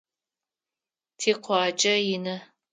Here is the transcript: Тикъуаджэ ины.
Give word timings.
Тикъуаджэ 1.19 1.93
ины. 2.15 2.35